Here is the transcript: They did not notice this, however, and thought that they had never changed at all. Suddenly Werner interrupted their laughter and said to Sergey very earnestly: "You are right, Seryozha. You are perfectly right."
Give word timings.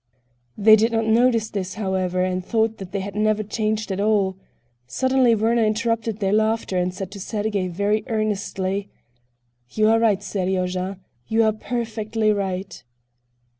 They 0.57 0.75
did 0.75 0.91
not 0.93 1.05
notice 1.05 1.51
this, 1.51 1.75
however, 1.75 2.23
and 2.23 2.43
thought 2.43 2.79
that 2.79 2.91
they 2.91 3.01
had 3.01 3.15
never 3.15 3.43
changed 3.43 3.91
at 3.91 3.99
all. 3.99 4.35
Suddenly 4.87 5.35
Werner 5.35 5.63
interrupted 5.63 6.17
their 6.17 6.33
laughter 6.33 6.75
and 6.75 6.91
said 6.91 7.11
to 7.11 7.19
Sergey 7.19 7.67
very 7.67 8.03
earnestly: 8.07 8.89
"You 9.69 9.89
are 9.89 9.99
right, 9.99 10.23
Seryozha. 10.23 10.97
You 11.27 11.43
are 11.43 11.51
perfectly 11.53 12.33
right." 12.33 12.83